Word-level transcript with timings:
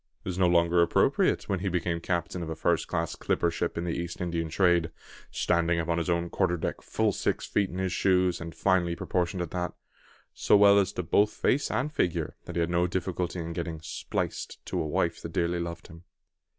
It 0.25 0.29
was 0.29 0.39
no 0.39 0.47
longer 0.47 0.81
appropriate 0.81 1.47
when 1.47 1.59
he 1.59 1.69
became 1.69 1.97
the 1.97 2.01
captain 2.01 2.41
of 2.41 2.49
a 2.49 2.55
first 2.55 2.87
class 2.87 3.15
clipper 3.15 3.51
ship 3.51 3.77
in 3.77 3.83
the 3.83 3.91
East 3.93 4.19
Indian 4.19 4.49
trade, 4.49 4.89
standing 5.29 5.79
upon 5.79 5.99
his 5.99 6.09
own 6.09 6.31
quarter 6.31 6.57
deck 6.57 6.81
full 6.81 7.11
six 7.11 7.45
feet 7.45 7.69
in 7.69 7.77
his 7.77 7.91
shoes, 7.93 8.41
and 8.41 8.55
finely 8.55 8.95
proportioned 8.95 9.43
at 9.43 9.51
that, 9.51 9.73
so 10.33 10.57
well 10.57 10.79
as 10.79 10.91
to 10.93 11.03
both 11.03 11.31
face 11.33 11.69
and 11.69 11.93
figure, 11.93 12.35
that 12.45 12.55
he 12.55 12.61
had 12.61 12.71
no 12.71 12.87
difficulty 12.87 13.37
in 13.37 13.53
getting 13.53 13.79
"spliced" 13.81 14.57
to 14.65 14.81
a 14.81 14.87
wife 14.87 15.21
that 15.21 15.33
dearly 15.33 15.59
loved 15.59 15.85
him. 15.85 16.03